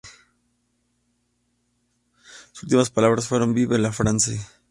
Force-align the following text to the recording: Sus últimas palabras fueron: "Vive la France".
Sus 2.53 2.63
últimas 2.63 2.89
palabras 2.89 3.27
fueron: 3.27 3.53
"Vive 3.53 3.77
la 3.77 3.91
France". 3.91 4.39